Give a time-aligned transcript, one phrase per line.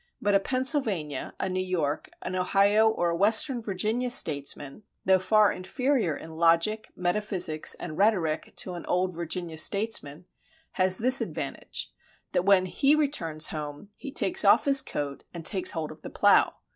[0.19, 5.51] But a Pennsylvania, a New York, an Ohio, or a western Virginia statesman, though far
[5.51, 10.25] inferior in logic, metaphysics, and rhetoric to an old Virginia statesman,
[10.71, 11.91] has this advantage,
[12.31, 16.09] that when he returns home he takes off his coat and takes hold of the
[16.09, 16.55] plow.